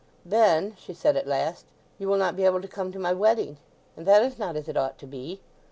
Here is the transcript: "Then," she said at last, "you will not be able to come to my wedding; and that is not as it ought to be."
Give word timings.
"Then," 0.25 0.75
she 0.79 0.95
said 0.95 1.15
at 1.15 1.27
last, 1.27 1.67
"you 1.99 2.07
will 2.09 2.17
not 2.17 2.35
be 2.35 2.43
able 2.43 2.59
to 2.59 2.67
come 2.67 2.91
to 2.91 2.97
my 2.97 3.13
wedding; 3.13 3.59
and 3.95 4.07
that 4.07 4.23
is 4.23 4.39
not 4.39 4.55
as 4.55 4.67
it 4.67 4.75
ought 4.75 4.97
to 4.97 5.05
be." 5.05 5.41